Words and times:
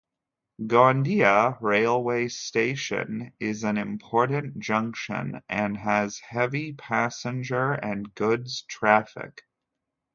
Gondia 0.59 1.59
railway 1.61 2.27
station 2.29 3.33
is 3.39 3.63
an 3.63 3.77
important 3.77 4.57
junction 4.57 5.43
and 5.47 5.77
has 5.77 6.17
heavy 6.17 6.73
passenger 6.73 7.73
and 7.73 8.11
goods 8.15 8.63
traffic. 8.63 9.43